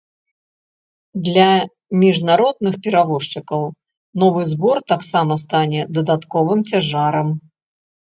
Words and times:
Для 1.27 1.45
міжнародных 2.05 2.73
перавозчыкаў 2.87 3.61
новы 4.25 4.41
збор 4.57 4.77
таксама 4.95 5.33
стане 5.45 5.81
дадатковым 5.95 6.69
цяжарам. 6.71 7.27